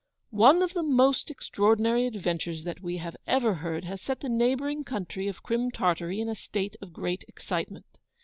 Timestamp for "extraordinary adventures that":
1.29-2.81